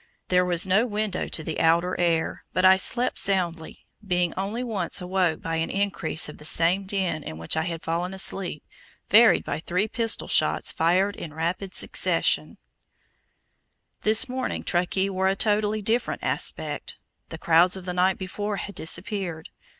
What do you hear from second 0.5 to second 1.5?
no window to